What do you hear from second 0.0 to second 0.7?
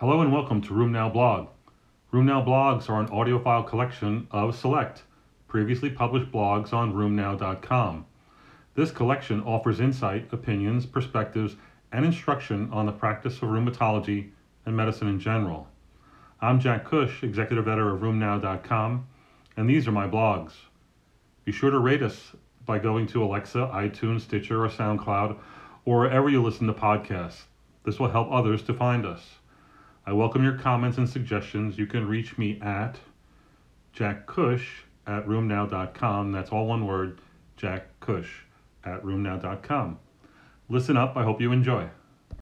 Hello and welcome